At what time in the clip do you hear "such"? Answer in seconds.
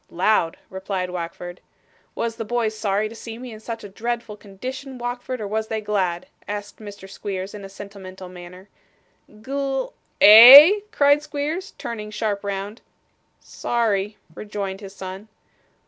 3.59-3.83